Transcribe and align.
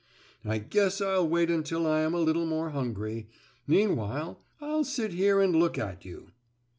I 0.43 0.57
guess 0.57 0.99
I'll 0.99 1.29
wait 1.29 1.51
until 1.51 1.85
I 1.85 2.01
am 2.01 2.15
a 2.15 2.19
little 2.19 2.47
more 2.47 2.71
hungry. 2.71 3.29
Meanwhile 3.67 4.43
I'll 4.59 4.83
sit 4.83 5.13
here 5.13 5.39
and 5.39 5.55
look 5.55 5.77
at 5.77 6.05
you." 6.05 6.31